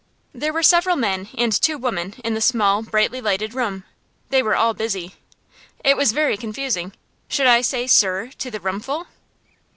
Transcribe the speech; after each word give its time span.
There 0.33 0.51
were 0.51 0.63
several 0.63 0.95
men 0.95 1.29
and 1.37 1.53
two 1.53 1.77
women 1.77 2.15
in 2.23 2.33
the 2.33 2.41
small, 2.41 2.81
brightly 2.81 3.21
lighted 3.21 3.53
room. 3.53 3.83
They 4.29 4.41
were 4.41 4.55
all 4.55 4.73
busy. 4.73 5.13
It 5.85 5.95
was 5.95 6.11
very 6.11 6.37
confusing. 6.37 6.93
Should 7.27 7.45
I 7.45 7.61
say 7.61 7.85
"Sir" 7.85 8.31
to 8.39 8.49
the 8.49 8.59
roomful? 8.59 9.05